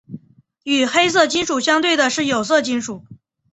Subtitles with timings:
[0.63, 3.05] 与黑色金属相对的是有色金属。